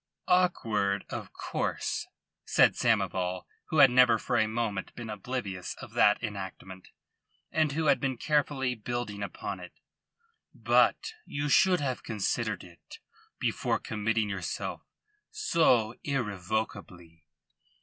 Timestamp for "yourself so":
14.27-15.93